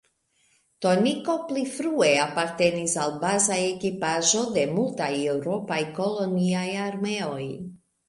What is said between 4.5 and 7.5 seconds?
de multaj eŭropaj koloniaj armeoj.